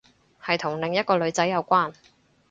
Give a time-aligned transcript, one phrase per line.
[0.43, 1.93] 係同另一個女仔有關